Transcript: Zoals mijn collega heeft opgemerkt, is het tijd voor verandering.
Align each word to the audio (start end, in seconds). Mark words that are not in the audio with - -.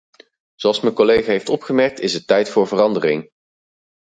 Zoals 0.55 0.79
mijn 0.79 0.93
collega 0.93 1.27
heeft 1.31 1.49
opgemerkt, 1.49 1.99
is 1.99 2.13
het 2.13 2.27
tijd 2.27 2.49
voor 2.49 2.67
verandering. 2.67 3.29